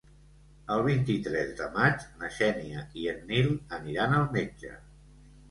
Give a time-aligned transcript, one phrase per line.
[0.75, 4.75] El vint-i-tres de maig na Xènia i en Nil aniran al metge.